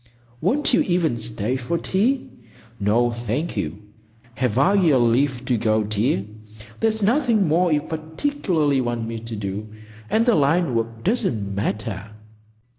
[0.41, 2.27] "Won't you even stay for tea?
[2.79, 3.83] "No, thank you.
[4.33, 6.25] Have I your leave to go, dear?
[6.79, 9.69] There's nothing more you particularly want me to do,
[10.09, 12.09] and the line work doesn't matter."